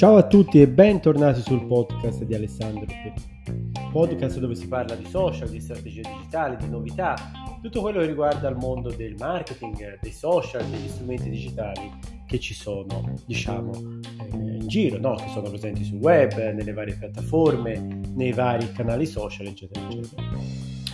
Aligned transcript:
Ciao 0.00 0.16
a 0.16 0.26
tutti 0.26 0.62
e 0.62 0.66
bentornati 0.66 1.42
sul 1.42 1.66
podcast 1.66 2.24
di 2.24 2.34
Alessandro 2.34 2.86
Perini. 2.86 3.70
Podcast 3.92 4.38
dove 4.38 4.54
si 4.54 4.66
parla 4.66 4.94
di 4.94 5.04
social, 5.04 5.50
di 5.50 5.60
strategie 5.60 6.00
digitali, 6.00 6.56
di 6.56 6.70
novità, 6.70 7.16
tutto 7.60 7.82
quello 7.82 8.00
che 8.00 8.06
riguarda 8.06 8.48
il 8.48 8.56
mondo 8.56 8.88
del 8.88 9.14
marketing, 9.18 9.98
dei 10.00 10.12
social, 10.12 10.64
degli 10.70 10.88
strumenti 10.88 11.28
digitali 11.28 11.92
che 12.26 12.40
ci 12.40 12.54
sono, 12.54 13.12
diciamo, 13.26 13.72
eh, 13.74 14.36
in 14.36 14.66
giro, 14.68 14.98
no? 14.98 15.16
che 15.16 15.28
sono 15.34 15.50
presenti 15.50 15.84
sul 15.84 15.98
web, 15.98 16.32
nelle 16.32 16.72
varie 16.72 16.94
piattaforme, 16.94 18.00
nei 18.14 18.32
vari 18.32 18.72
canali 18.72 19.04
social, 19.04 19.48
eccetera, 19.48 19.86
eccetera. 19.86 20.22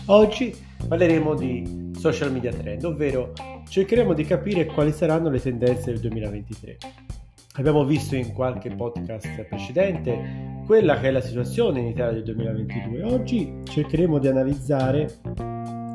Oggi 0.07 0.53
parleremo 0.89 1.37
di 1.37 1.93
social 1.97 2.33
media 2.33 2.53
trend, 2.53 2.83
ovvero 2.83 3.33
cercheremo 3.69 4.15
di 4.15 4.25
capire 4.25 4.67
quali 4.67 4.91
saranno 4.91 5.31
le 5.31 5.39
tendenze 5.39 5.93
del 5.93 6.01
2023 6.01 6.79
Abbiamo 7.59 7.85
visto 7.85 8.15
in 8.17 8.33
qualche 8.33 8.71
podcast 8.71 9.45
precedente 9.45 10.63
quella 10.67 10.99
che 11.01 11.09
è 11.09 11.11
la 11.11 11.23
situazione 11.23 11.81
in 11.81 11.87
Italia 11.87 12.21
del 12.23 12.35
2022. 12.35 13.03
Oggi 13.03 13.61
cercheremo 13.65 14.19
di 14.19 14.29
analizzare 14.29 15.21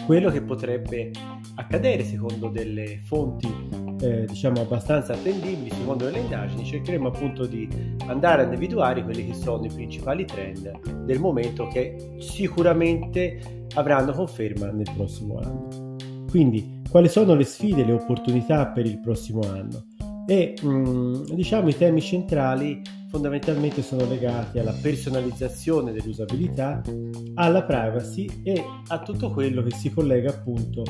quello 0.06 0.32
che 0.32 0.42
potrebbe 0.42 1.12
accadere 1.56 2.04
secondo 2.04 2.48
delle 2.48 3.02
fonti 3.04 3.48
eh, 4.02 4.26
diciamo 4.26 4.62
abbastanza 4.62 5.14
attendibili, 5.14 5.70
secondo 5.70 6.06
delle 6.06 6.20
indagini, 6.20 6.66
cercheremo 6.66 7.10
appunto 7.10 7.46
di 7.46 7.70
andare 8.08 8.42
a 8.42 8.46
individuare 8.46 9.04
quelli 9.04 9.28
che 9.28 9.36
sono 9.36 9.64
i 9.64 9.70
principali 9.72 10.26
trend 10.26 11.04
del 11.06 11.20
momento 11.20 11.68
che 11.68 12.16
sicuramente 12.18 13.68
avranno 13.76 14.14
conferma 14.14 14.72
nel 14.72 14.90
prossimo 14.96 15.38
anno. 15.38 15.96
Quindi, 16.28 16.82
quali 16.90 17.08
sono 17.08 17.36
le 17.36 17.44
sfide 17.44 17.82
e 17.82 17.86
le 17.86 17.94
opportunità 17.94 18.66
per 18.68 18.88
il 18.88 19.00
prossimo 19.00 19.42
anno? 19.42 19.91
E 20.32 20.54
mh, 20.62 20.70
mm, 20.70 21.24
diciamo 21.34 21.68
i 21.68 21.76
temi 21.76 22.02
centrali 22.02 22.82
fondamentalmente 23.10 23.82
sono 23.82 24.08
legati 24.08 24.60
alla 24.60 24.74
personalizzazione 24.82 25.92
dell'usabilità, 25.92 26.82
alla 27.34 27.64
privacy 27.64 28.40
e 28.42 28.64
a 28.88 29.00
tutto 29.00 29.32
quello 29.32 29.62
che 29.62 29.72
si 29.72 29.92
collega 29.92 30.30
appunto 30.30 30.84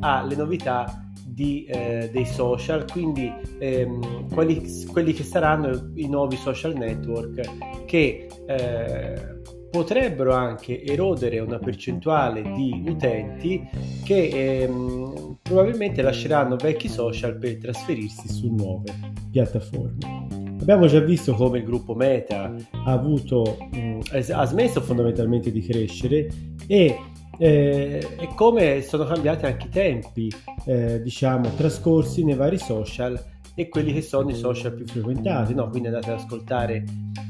alle 0.00 0.34
novità 0.34 1.08
di, 1.24 1.64
eh, 1.66 2.10
dei 2.12 2.26
social, 2.26 2.90
quindi 2.90 3.32
ehm, 3.60 4.34
quelli, 4.34 4.60
quelli, 4.90 5.12
che 5.12 5.22
saranno 5.22 5.92
i 5.94 6.08
nuovi 6.08 6.34
social 6.34 6.74
network 6.74 7.84
che 7.84 8.26
eh, 8.48 9.40
potrebbero 9.70 10.34
anche 10.34 10.82
erodere 10.82 11.38
una 11.38 11.58
percentuale 11.58 12.42
di 12.42 12.82
utenti 12.86 13.68
che 14.04 14.62
ehm, 14.62 15.36
probabilmente 15.42 16.02
lasceranno 16.02 16.56
vecchi 16.56 16.88
social 16.88 17.36
per 17.38 17.58
trasferirsi 17.58 18.28
su 18.28 18.52
nuove 18.52 18.92
piattaforme. 19.30 20.26
Abbiamo 20.60 20.86
già 20.86 21.00
visto 21.00 21.34
come 21.34 21.58
il 21.58 21.64
gruppo 21.64 21.94
Meta 21.94 22.54
ha, 22.84 22.92
avuto, 22.92 23.56
mh, 23.72 24.00
ha 24.12 24.44
smesso 24.44 24.80
fondamentalmente 24.80 25.50
di 25.50 25.62
crescere 25.62 26.28
e, 26.66 26.98
eh, 27.38 28.08
e 28.18 28.28
come 28.34 28.82
sono 28.82 29.04
cambiati 29.04 29.46
anche 29.46 29.66
i 29.66 29.70
tempi 29.70 30.30
eh, 30.66 31.00
diciamo, 31.00 31.48
trascorsi 31.54 32.24
nei 32.24 32.34
vari 32.34 32.58
social 32.58 33.18
e 33.60 33.68
quelli 33.68 33.92
che 33.92 34.00
sono 34.00 34.30
i 34.30 34.34
social 34.34 34.72
più 34.72 34.86
frequentati. 34.86 35.52
No? 35.52 35.68
Quindi 35.68 35.88
andate 35.88 36.10
ad 36.10 36.18
ascoltare 36.18 36.82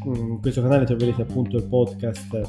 in 0.04 0.38
questo 0.40 0.62
canale 0.62 0.84
troverete 0.84 1.22
appunto 1.22 1.56
il 1.56 1.64
podcast 1.64 2.40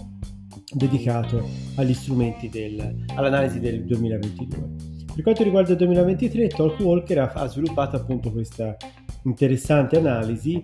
dedicato 0.71 1.49
agli 1.77 1.93
strumenti 1.95 2.47
del, 2.47 3.05
all'analisi 3.15 3.59
del 3.59 3.83
2022. 3.83 4.99
Per 5.15 5.23
quanto 5.23 5.43
riguarda 5.43 5.71
il 5.71 5.77
2023, 5.77 6.47
Talkwalker 6.49 7.19
ha, 7.19 7.31
ha 7.33 7.47
sviluppato 7.47 7.95
appunto 7.95 8.31
questa 8.31 8.77
interessante 9.23 9.97
analisi 9.97 10.63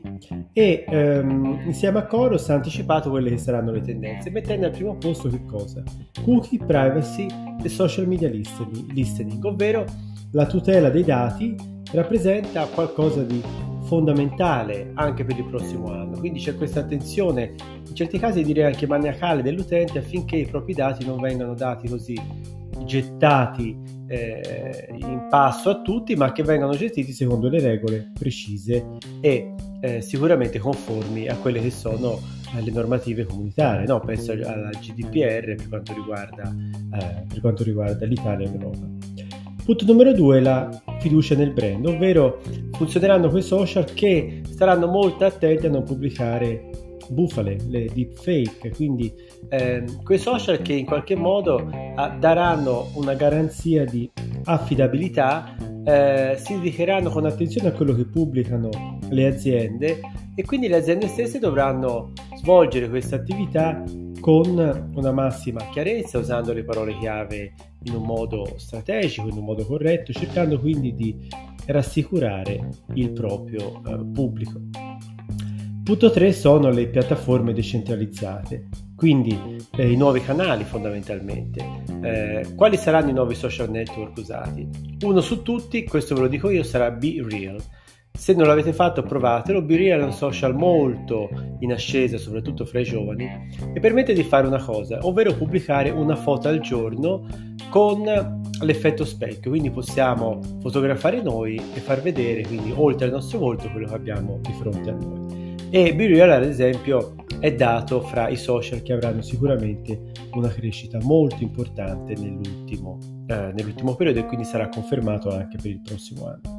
e 0.54 0.86
ehm, 0.88 1.64
insieme 1.66 2.00
a 2.00 2.06
Coros 2.06 2.50
ha 2.50 2.54
anticipato 2.54 3.10
quelle 3.10 3.32
che 3.32 3.38
saranno 3.40 3.72
le 3.72 3.82
tendenze, 3.82 4.30
mettendo 4.30 4.68
al 4.68 4.72
primo 4.72 4.96
posto 4.96 5.28
che 5.28 5.44
cosa? 5.46 5.82
Cookie, 6.24 6.60
privacy 6.64 7.26
e 7.64 7.68
social 7.68 8.08
media 8.08 8.30
listening, 8.30 8.92
listening 8.92 9.44
ovvero 9.44 9.86
la 10.32 10.46
tutela 10.46 10.90
dei 10.90 11.04
dati 11.04 11.77
rappresenta 11.92 12.66
qualcosa 12.66 13.24
di 13.24 13.42
fondamentale 13.84 14.92
anche 14.96 15.24
per 15.24 15.38
il 15.38 15.46
prossimo 15.46 15.92
anno. 15.92 16.18
Quindi 16.18 16.40
c'è 16.40 16.56
questa 16.56 16.82
attenzione, 16.82 17.56
in 17.88 17.96
certi 17.96 18.20
casi 18.20 18.44
direi 18.44 18.66
anche 18.66 18.86
maniacale 18.86 19.42
dell'utente 19.42 20.00
affinché 20.00 20.36
i 20.36 20.46
propri 20.46 20.74
dati 20.74 21.06
non 21.06 21.20
vengano 21.20 21.54
dati 21.54 21.88
così 21.88 22.16
gettati 22.86 23.78
eh, 24.08 24.88
in 24.90 25.28
passo 25.30 25.70
a 25.70 25.82
tutti, 25.82 26.16
ma 26.16 26.32
che 26.32 26.44
vengano 26.44 26.74
gestiti 26.74 27.12
secondo 27.12 27.50
le 27.50 27.60
regole 27.60 28.12
precise 28.14 28.98
e 29.22 29.54
eh, 29.82 30.02
sicuramente 30.02 30.60
conformi 30.60 31.28
a 31.28 31.36
quelle 31.36 31.62
che 31.62 31.72
sono 31.72 32.20
le 32.60 32.72
normative 32.72 33.26
comunitarie. 33.26 33.86
No? 33.86 34.00
Penso 34.00 34.32
alla 34.32 34.70
GDPR 34.70 35.56
per 35.56 35.70
quanto 35.70 35.94
riguarda, 35.94 36.54
eh, 36.94 37.26
per 37.28 37.40
quanto 37.42 37.64
riguarda 37.64 38.06
l'Italia 38.06 38.48
e 38.48 38.50
l'Europa. 38.50 38.86
Punto 39.64 39.86
numero 39.86 40.14
due, 40.14 40.40
la 40.40 40.70
fiducia 41.00 41.36
nel 41.36 41.52
brand, 41.52 41.86
ovvero 41.86 42.42
funzioneranno 42.72 43.30
quei 43.30 43.42
social 43.42 43.86
che 43.94 44.42
staranno 44.50 44.88
molto 44.88 45.26
attenti 45.26 45.66
a 45.66 45.70
non 45.70 45.84
pubblicare 45.84 46.70
bufale, 47.10 47.58
le 47.68 47.90
deepfake, 47.94 48.72
quindi 48.72 49.14
eh, 49.50 49.84
quei 50.04 50.18
social 50.18 50.62
che 50.62 50.74
in 50.74 50.86
qualche 50.86 51.16
modo 51.16 51.70
ah, 51.96 52.10
daranno 52.10 52.90
una 52.96 53.14
garanzia 53.14 53.86
di 53.86 54.10
affidabilità, 54.44 55.56
eh, 55.86 56.36
si 56.38 56.56
dedicheranno 56.56 57.10
con 57.10 57.26
attenzione 57.26 57.70
a 57.70 57.72
quello 57.72 57.96
che 57.96 58.06
pubblicano 58.06 59.00
le 59.10 59.26
aziende 59.26 60.00
e 60.36 60.44
quindi 60.44 60.68
le 60.68 60.78
aziende 60.78 61.08
stesse 61.08 61.40
dovranno 61.40 62.12
svolgere 62.36 62.90
questa 62.90 63.16
attività 63.16 63.84
con 64.28 64.92
una 64.94 65.14
massima 65.14 65.70
chiarezza, 65.70 66.18
usando 66.18 66.52
le 66.52 66.66
parole 66.66 66.98
chiave 66.98 67.54
in 67.84 67.94
un 67.94 68.04
modo 68.04 68.56
strategico, 68.58 69.30
in 69.30 69.38
un 69.38 69.46
modo 69.46 69.66
corretto, 69.66 70.12
cercando 70.12 70.60
quindi 70.60 70.94
di 70.94 71.30
rassicurare 71.66 72.68
il 72.96 73.12
proprio 73.12 73.82
eh, 73.86 74.04
pubblico. 74.14 74.60
Punto 75.82 76.12
3 76.12 76.34
sono 76.34 76.70
le 76.72 76.88
piattaforme 76.88 77.54
decentralizzate, 77.54 78.68
quindi 78.98 79.64
eh, 79.78 79.90
i 79.90 79.96
nuovi 79.96 80.20
canali 80.20 80.66
fondamentalmente. 80.66 81.66
Eh, 82.02 82.54
quali 82.54 82.76
saranno 82.76 83.12
i 83.12 83.14
nuovi 83.14 83.34
social 83.34 83.70
network 83.70 84.18
usati? 84.18 84.68
Uno 85.06 85.22
su 85.22 85.42
tutti, 85.42 85.86
questo 85.86 86.16
ve 86.16 86.22
lo 86.22 86.28
dico 86.28 86.50
io, 86.50 86.64
sarà 86.64 86.92
Be 86.92 87.26
Real 87.26 87.64
se 88.18 88.34
non 88.34 88.48
l'avete 88.48 88.74
fatto 88.74 89.04
provatelo, 89.04 89.62
BeReal 89.62 90.02
è 90.02 90.04
un 90.04 90.12
social 90.12 90.56
molto 90.56 91.30
in 91.60 91.72
ascesa, 91.72 92.18
soprattutto 92.18 92.66
fra 92.66 92.80
i 92.80 92.84
giovani, 92.84 93.30
e 93.74 93.80
permette 93.80 94.14
di 94.14 94.24
fare 94.24 94.48
una 94.48 94.62
cosa, 94.62 95.00
ovvero 95.04 95.34
pubblicare 95.34 95.92
una 95.92 96.16
foto 96.16 96.48
al 96.48 96.60
giorno 96.60 97.28
con 97.70 98.04
l'effetto 98.62 99.06
specchio, 99.06 99.52
quindi 99.52 99.70
possiamo 99.70 100.40
fotografare 100.62 101.22
noi 101.22 101.62
e 101.76 101.80
far 101.80 102.02
vedere, 102.02 102.42
quindi 102.42 102.74
oltre 102.76 103.06
al 103.06 103.12
nostro 103.12 103.38
volto, 103.38 103.70
quello 103.70 103.88
che 103.88 103.94
abbiamo 103.94 104.40
di 104.42 104.52
fronte 104.54 104.90
a 104.90 104.94
noi. 104.94 105.56
E 105.70 105.94
BeReal 105.94 106.32
ad 106.32 106.44
esempio 106.44 107.16
è 107.40 107.54
dato 107.54 108.02
fra 108.02 108.30
i 108.30 108.36
social 108.36 108.82
che 108.82 108.94
avranno 108.94 109.22
sicuramente 109.22 110.12
una 110.34 110.48
crescita 110.48 110.98
molto 111.04 111.44
importante 111.44 112.16
nell'ultimo, 112.16 112.98
eh, 113.28 113.52
nell'ultimo 113.54 113.96
periodo 113.96 114.20
e 114.20 114.26
quindi 114.26 114.46
sarà 114.46 114.70
confermato 114.70 115.30
anche 115.30 115.58
per 115.58 115.70
il 115.70 115.82
prossimo 115.82 116.28
anno. 116.28 116.57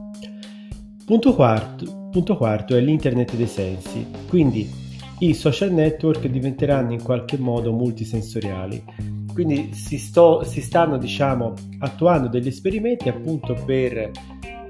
Punto 1.09 1.35
quarto, 1.35 2.11
punto 2.11 2.37
quarto 2.37 2.77
è 2.77 2.81
l'internet 2.81 3.35
dei 3.35 3.47
sensi, 3.47 4.07
quindi 4.29 4.71
i 5.21 5.33
social 5.33 5.73
network 5.73 6.27
diventeranno 6.27 6.93
in 6.93 7.03
qualche 7.03 7.39
modo 7.39 7.73
multisensoriali. 7.73 8.85
Quindi 9.33 9.73
si, 9.73 9.97
sto, 9.97 10.45
si 10.45 10.61
stanno 10.61 10.99
diciamo, 10.99 11.55
attuando 11.79 12.29
degli 12.29 12.49
esperimenti 12.49 13.09
appunto 13.09 13.55
per 13.55 14.11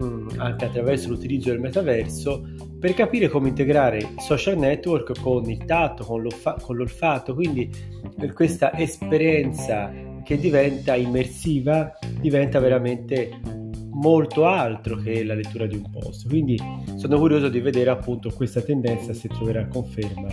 mm, 0.01 0.29
anche 0.37 0.67
attraverso 0.67 1.09
l'utilizzo 1.09 1.51
del 1.51 1.59
metaverso 1.59 2.47
per 2.79 2.95
capire 2.95 3.29
come 3.29 3.49
integrare 3.49 3.99
i 3.99 4.07
social 4.19 4.59
network 4.59 5.21
con 5.21 5.51
il 5.51 5.65
tatto, 5.65 6.05
con, 6.05 6.25
con 6.63 6.77
l'olfatto, 6.77 7.35
quindi 7.35 7.69
per 8.17 8.33
questa 8.33 8.79
esperienza 8.79 9.91
che 10.23 10.39
diventa 10.39 10.95
immersiva, 10.95 11.99
diventa 12.21 12.61
veramente 12.61 13.58
molto 13.99 14.47
altro 14.47 14.97
che 14.97 15.25
la 15.25 15.35
lettura 15.35 15.67
di 15.67 15.77
un 15.77 15.91
post. 15.91 16.29
Quindi 16.29 16.57
sono 16.97 17.19
curioso 17.19 17.49
di 17.49 17.61
vedere 17.61 17.91
appunto 17.91 18.31
questa 18.31 18.61
tendenza 18.61 19.13
se 19.13 19.29
troverà 19.29 19.67
conferma 19.67 20.29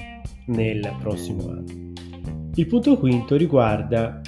nel 0.48 0.96
prossimo 1.00 1.50
anno. 1.50 1.94
Il 2.56 2.68
punto 2.68 2.98
quinto 2.98 3.36
riguarda 3.36 4.22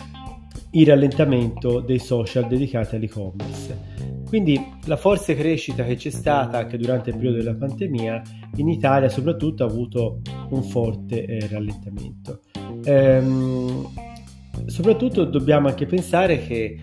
il 0.72 0.86
rallentamento 0.86 1.80
dei 1.80 2.00
social 2.00 2.48
dedicati 2.48 2.96
all'e-commerce. 2.96 3.96
Quindi 4.28 4.60
la 4.86 4.98
forte 4.98 5.36
crescita 5.36 5.86
che 5.86 5.96
c'è 5.96 6.10
stata 6.10 6.58
anche 6.58 6.78
durante 6.78 7.12
il 7.12 7.16
periodo 7.16 7.38
della 7.38 7.56
pandemia 7.56 8.22
in 8.58 8.68
Italia 8.68 9.08
soprattutto 9.08 9.64
ha 9.64 9.68
avuto 9.68 10.20
un 10.50 10.64
forte 10.64 11.26
eh, 11.26 11.48
rallentamento. 11.48 12.42
Ehm, 12.84 13.88
soprattutto 14.66 15.24
dobbiamo 15.24 15.70
anche 15.70 15.86
pensare 15.86 16.46
che 16.46 16.78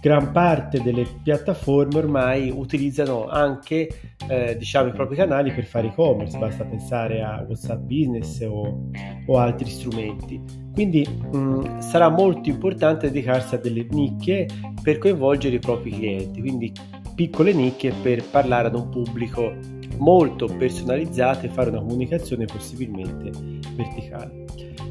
gran 0.00 0.30
parte 0.32 0.80
delle 0.82 1.06
piattaforme 1.22 1.98
ormai 1.98 2.50
utilizzano 2.50 3.28
anche 3.28 3.88
eh, 4.28 4.56
diciamo, 4.56 4.88
i 4.88 4.92
propri 4.92 5.16
canali 5.16 5.50
per 5.52 5.64
fare 5.64 5.88
e-commerce, 5.88 6.38
basta 6.38 6.64
pensare 6.64 7.22
a 7.22 7.44
WhatsApp 7.46 7.80
Business 7.80 8.40
o, 8.42 8.90
o 9.26 9.38
altri 9.38 9.68
strumenti. 9.68 10.40
Quindi 10.72 11.06
mh, 11.06 11.36
mm, 11.36 11.78
sarà 11.80 12.08
molto 12.08 12.48
importante 12.48 13.10
dedicarsi 13.10 13.54
a 13.54 13.58
delle 13.58 13.86
nicchie 13.90 14.46
per 14.82 14.98
coinvolgere 14.98 15.56
i 15.56 15.60
propri 15.60 15.90
clienti, 15.90 16.40
quindi 16.40 16.72
piccole 17.14 17.52
nicchie 17.52 17.92
per 18.00 18.22
parlare 18.24 18.68
ad 18.68 18.76
un 18.76 18.88
pubblico 18.90 19.52
molto 19.96 20.46
personalizzato 20.46 21.46
e 21.46 21.48
fare 21.48 21.70
una 21.70 21.80
comunicazione 21.80 22.44
possibilmente 22.44 23.30
verticale. 23.74 24.44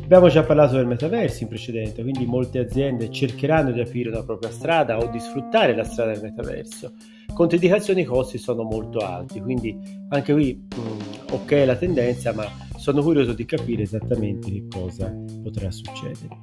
Abbiamo 0.08 0.30
già 0.30 0.44
parlato 0.44 0.78
del 0.78 0.88
metaverso 0.88 1.44
in 1.44 1.50
precedenza, 1.50 2.02
quindi 2.02 2.26
molte 2.26 2.60
aziende 2.60 3.12
cercheranno 3.12 3.74
di 3.74 3.82
aprire 3.82 4.08
una 4.08 4.24
propria 4.24 4.50
strada 4.50 4.98
o 4.98 5.08
di 5.08 5.20
sfruttare 5.20 5.76
la 5.76 5.84
strada 5.84 6.14
del 6.14 6.22
metaverso. 6.22 6.94
Con 7.34 7.50
dedicazioni 7.50 8.00
i 8.00 8.06
costi 8.06 8.38
sono 8.38 8.64
molto 8.64 9.00
alti, 9.00 9.42
quindi 9.42 9.78
anche 10.08 10.32
qui 10.32 10.66
mh, 10.74 10.80
mm, 10.80 11.00
ok 11.32 11.64
la 11.66 11.76
tendenza, 11.76 12.32
ma 12.32 12.46
sono 12.78 13.04
curioso 13.04 13.34
di 13.34 13.44
capire 13.44 13.82
esattamente 13.82 14.50
che 14.50 14.68
cosa 14.70 15.14
potrà 15.44 15.70
succedere. 15.72 16.38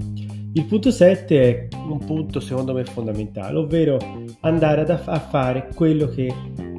Il 0.53 0.67
punto 0.67 0.91
7 0.91 1.69
è 1.69 1.69
un 1.89 2.05
punto 2.05 2.41
secondo 2.41 2.75
me 2.75 2.85
fondamentale, 2.85 3.57
ovvero 3.57 3.97
andare 4.41 4.83
ad 4.83 4.91
a 4.91 5.19
fare 5.21 5.71
quello 5.75 6.07
che 6.09 6.31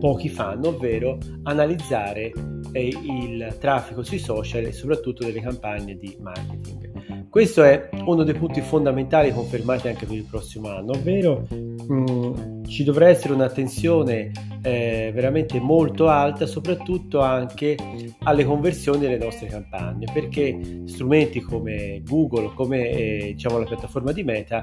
pochi 0.06 0.30
fanno, 0.30 0.68
ovvero 0.68 1.18
analizzare 1.46 2.32
eh, 2.74 2.88
il 2.90 3.58
traffico 3.60 4.04
sui 4.04 4.20
social 4.20 4.64
e 4.66 4.72
soprattutto 4.72 5.26
delle 5.26 5.42
campagne 5.42 5.98
di 5.98 6.16
marketing. 6.20 7.28
Questo 7.28 7.64
è 7.64 7.90
uno 8.06 8.22
dei 8.22 8.36
punti 8.36 8.62
fondamentali 8.62 9.34
confermati 9.34 9.88
anche 9.88 10.06
per 10.06 10.16
il 10.16 10.28
prossimo 10.30 10.70
anno, 10.70 10.92
ovvero 10.92 11.48
mh, 11.50 11.92
mm, 11.92 12.64
ci 12.66 12.84
dovrà 12.84 13.10
essere 13.10 13.34
un'attenzione 13.34 14.32
eh, 14.66 15.12
veramente 15.14 15.60
molto 15.60 16.08
alta, 16.08 16.48
soprattutto 16.48 17.22
anche 17.22 17.78
alle 18.24 18.44
conversioni 18.44 19.00
delle 19.00 19.18
nostre 19.18 19.46
campagne, 19.46 20.08
perché 20.12 20.84
strumenti 20.86 21.40
come 21.40 22.02
Google, 22.04 22.52
come 22.56 22.90
eh, 22.90 23.34
diciamo 23.34 23.60
la 23.60 23.66
piattaforma 23.66 24.12
di 24.12 24.24
Meta, 24.24 24.62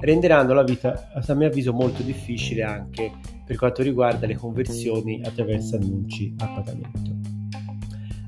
renderanno 0.00 0.54
la 0.54 0.64
vita, 0.64 1.10
a 1.14 1.34
mio 1.34 1.46
avviso, 1.46 1.72
molto 1.72 2.02
difficile 2.02 2.64
anche 2.64 3.12
per 3.46 3.56
quanto 3.56 3.82
riguarda 3.82 4.26
le 4.26 4.34
conversioni 4.34 5.22
attraverso 5.24 5.76
annunci 5.76 6.34
a 6.38 6.48
pagamento. 6.48 7.12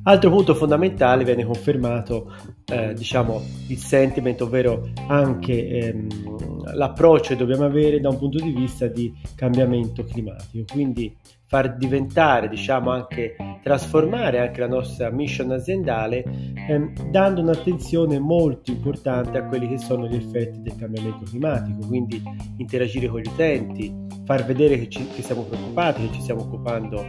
Altro 0.04 0.30
punto 0.30 0.54
fondamentale 0.54 1.24
viene 1.24 1.44
confermato 1.44 2.32
eh, 2.66 2.94
diciamo, 2.94 3.42
il 3.66 3.78
sentiment, 3.78 4.40
ovvero 4.40 4.88
anche 5.08 5.66
ehm, 5.66 6.35
l'approccio 6.74 7.30
che 7.30 7.36
dobbiamo 7.36 7.64
avere 7.64 8.00
da 8.00 8.08
un 8.08 8.18
punto 8.18 8.38
di 8.38 8.50
vista 8.50 8.86
di 8.86 9.12
cambiamento 9.34 10.04
climatico, 10.04 10.64
quindi 10.72 11.14
far 11.48 11.76
diventare, 11.76 12.48
diciamo 12.48 12.90
anche 12.90 13.36
trasformare 13.62 14.40
anche 14.40 14.60
la 14.60 14.66
nostra 14.66 15.10
mission 15.10 15.52
aziendale 15.52 16.24
ehm, 16.68 17.10
dando 17.10 17.40
un'attenzione 17.40 18.18
molto 18.18 18.72
importante 18.72 19.38
a 19.38 19.44
quelli 19.44 19.68
che 19.68 19.78
sono 19.78 20.08
gli 20.08 20.16
effetti 20.16 20.60
del 20.60 20.76
cambiamento 20.76 21.24
climatico, 21.24 21.86
quindi 21.86 22.20
interagire 22.56 23.06
con 23.08 23.20
gli 23.20 23.28
utenti, 23.28 23.94
far 24.24 24.44
vedere 24.44 24.78
che, 24.78 24.88
ci, 24.88 25.06
che 25.08 25.22
siamo 25.22 25.42
preoccupati, 25.42 26.08
che 26.08 26.14
ci 26.14 26.20
stiamo 26.20 26.42
occupando 26.42 27.04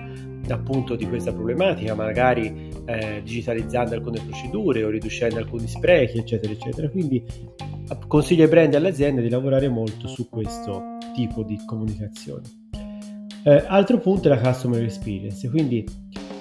appunto 0.54 0.96
di 0.96 1.08
questa 1.08 1.34
problematica, 1.34 1.94
magari 1.94 2.70
eh, 2.86 3.22
digitalizzando 3.24 3.96
alcune 3.96 4.22
procedure 4.24 4.84
o 4.84 4.90
riducendo 4.90 5.38
alcuni 5.38 5.68
sprechi, 5.68 6.18
eccetera, 6.18 6.52
eccetera. 6.52 6.90
Quindi 6.90 7.24
consiglio 8.08 8.44
ai 8.44 8.50
brand 8.50 8.74
e 8.74 8.78
alle 8.78 8.90
aziende 8.90 9.22
di 9.22 9.30
lavorare 9.30 9.70
molto 9.70 10.08
su 10.08 10.30
questo 10.30 10.98
tipo 11.14 11.44
di 11.44 11.60
comunicazione. 11.66 12.44
Eh, 13.44 13.64
altro 13.68 13.98
punto 14.00 14.28
è 14.28 14.36
la 14.36 14.42
customer 14.42 14.84
experience, 14.84 15.50
quindi 15.50 15.86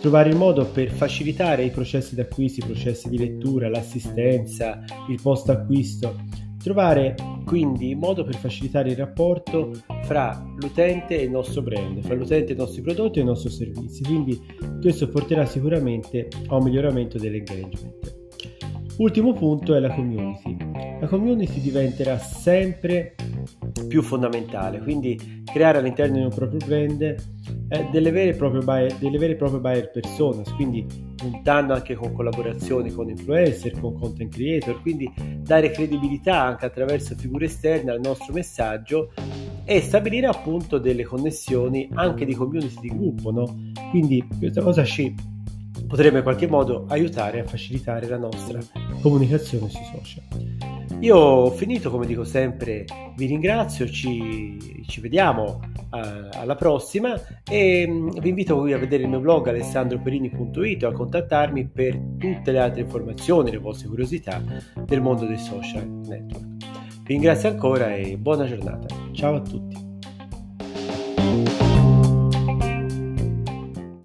trovare 0.00 0.28
il 0.28 0.36
modo 0.36 0.66
per 0.66 0.90
facilitare 0.90 1.64
i 1.64 1.70
processi 1.70 2.14
d'acquisto, 2.14 2.60
i 2.60 2.64
processi 2.64 3.08
di 3.08 3.18
lettura, 3.18 3.68
l'assistenza, 3.68 4.82
il 5.08 5.20
post 5.22 5.48
acquisto 5.50 6.44
Trovare 6.66 7.14
quindi 7.44 7.94
modo 7.94 8.24
per 8.24 8.34
facilitare 8.34 8.90
il 8.90 8.96
rapporto 8.96 9.70
fra 10.02 10.44
l'utente 10.56 11.16
e 11.16 11.22
il 11.22 11.30
nostro 11.30 11.62
brand, 11.62 12.02
fra 12.02 12.16
l'utente 12.16 12.50
e 12.50 12.54
i 12.56 12.58
nostri 12.58 12.82
prodotti 12.82 13.20
e 13.20 13.22
i 13.22 13.24
nostri 13.24 13.50
servizi. 13.50 14.02
Quindi 14.02 14.44
questo 14.80 15.08
porterà 15.08 15.46
sicuramente 15.46 16.26
a 16.48 16.56
un 16.56 16.64
miglioramento 16.64 17.18
dell'engagement. 17.18 18.16
Ultimo 18.96 19.32
punto 19.32 19.76
è 19.76 19.78
la 19.78 19.94
community. 19.94 20.56
La 21.00 21.06
community 21.06 21.60
diventerà 21.60 22.18
sempre 22.18 23.14
più 23.88 24.02
fondamentale, 24.02 24.80
quindi 24.80 25.42
creare 25.44 25.78
all'interno 25.78 26.16
di 26.16 26.22
un 26.22 26.34
proprio 26.34 26.58
brand 26.64 27.14
delle, 27.90 28.10
vere 28.10 28.34
buyer, 28.34 28.94
delle 28.94 29.18
vere 29.18 29.32
e 29.32 29.36
proprie 29.36 29.60
buyer 29.60 29.90
personas, 29.90 30.52
quindi 30.54 30.86
puntando 31.16 31.72
anche 31.72 31.94
con 31.94 32.12
collaborazioni 32.12 32.90
con 32.90 33.08
influencer, 33.08 33.78
con 33.80 33.98
content 33.98 34.32
creator, 34.32 34.80
quindi 34.82 35.12
dare 35.40 35.70
credibilità 35.70 36.42
anche 36.42 36.66
attraverso 36.66 37.14
figure 37.16 37.46
esterne 37.46 37.90
al 37.90 38.00
nostro 38.00 38.32
messaggio 38.32 39.12
e 39.64 39.80
stabilire 39.80 40.26
appunto 40.26 40.78
delle 40.78 41.04
connessioni 41.04 41.88
anche 41.94 42.24
di 42.24 42.34
community 42.34 42.80
di 42.80 42.88
gruppo, 42.88 43.32
no? 43.32 43.72
Quindi 43.90 44.24
questa 44.38 44.62
cosa 44.62 44.84
ci 44.84 45.12
potrebbe 45.86 46.18
in 46.18 46.22
qualche 46.22 46.46
modo 46.46 46.84
aiutare 46.88 47.40
a 47.40 47.44
facilitare 47.44 48.06
la 48.08 48.18
nostra 48.18 48.58
comunicazione 49.00 49.68
sui 49.68 49.84
social. 49.84 50.55
Io 51.00 51.16
ho 51.16 51.50
finito, 51.50 51.90
come 51.90 52.06
dico 52.06 52.24
sempre, 52.24 52.84
vi 53.16 53.26
ringrazio, 53.26 53.86
ci, 53.88 54.82
ci 54.88 55.00
vediamo 55.02 55.60
uh, 55.90 56.28
alla 56.32 56.54
prossima 56.54 57.20
e 57.48 57.84
um, 57.86 58.18
vi 58.18 58.30
invito 58.30 58.62
a 58.62 58.78
vedere 58.78 59.02
il 59.02 59.10
mio 59.10 59.20
blog 59.20 59.46
alessandroperini.it 59.48 60.82
o 60.84 60.88
a 60.88 60.92
contattarmi 60.92 61.66
per 61.68 62.00
tutte 62.18 62.50
le 62.50 62.58
altre 62.58 62.80
informazioni, 62.80 63.50
le 63.50 63.58
vostre 63.58 63.88
curiosità 63.88 64.42
del 64.86 65.02
mondo 65.02 65.26
dei 65.26 65.38
social 65.38 65.86
network. 65.86 66.46
Vi 67.02 67.12
ringrazio 67.12 67.50
ancora 67.50 67.94
e 67.94 68.16
buona 68.16 68.46
giornata. 68.46 68.86
Ciao 69.12 69.34
a 69.34 69.40
tutti. 69.40 69.84